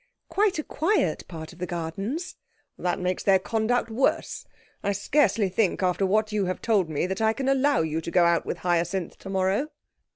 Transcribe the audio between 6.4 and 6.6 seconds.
have